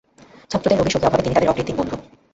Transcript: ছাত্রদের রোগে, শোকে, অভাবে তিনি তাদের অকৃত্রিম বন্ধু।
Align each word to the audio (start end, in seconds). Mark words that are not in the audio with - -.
ছাত্রদের 0.51 0.77
রোগে, 0.77 0.91
শোকে, 0.93 1.07
অভাবে 1.07 1.23
তিনি 1.23 1.35
তাদের 1.35 1.51
অকৃত্রিম 1.51 1.77
বন্ধু। 1.79 1.95